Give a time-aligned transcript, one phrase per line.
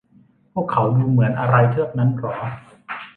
[0.53, 2.35] พวกเขาดูเหมือนอะไรเทือกนั้นหรอ?